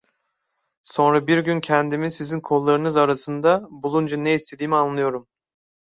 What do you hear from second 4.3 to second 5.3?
istediğimi anlıyorum.